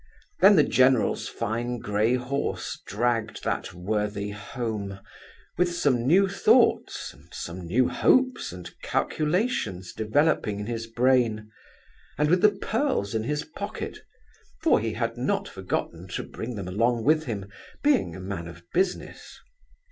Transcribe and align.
Then 0.39 0.55
the 0.55 0.63
general's 0.63 1.27
fine 1.27 1.77
grey 1.77 2.15
horse 2.15 2.79
dragged 2.87 3.43
that 3.43 3.71
worthy 3.71 4.31
home, 4.31 4.99
with 5.59 5.71
some 5.75 6.07
new 6.07 6.27
thoughts, 6.27 7.13
and 7.13 7.31
some 7.31 7.67
new 7.67 7.87
hopes 7.87 8.51
and 8.51 8.71
calculations 8.81 9.93
developing 9.93 10.59
in 10.59 10.65
his 10.65 10.87
brain, 10.87 11.51
and 12.17 12.31
with 12.31 12.41
the 12.41 12.49
pearls 12.49 13.13
in 13.13 13.25
his 13.25 13.43
pocket, 13.43 13.99
for 14.63 14.79
he 14.79 14.93
had 14.93 15.17
not 15.17 15.47
forgotten 15.47 16.07
to 16.07 16.23
bring 16.23 16.55
them 16.55 16.67
along 16.67 17.03
with 17.03 17.25
him, 17.25 17.45
being 17.83 18.15
a 18.15 18.19
man 18.19 18.47
of 18.47 18.63
business. 18.73 19.39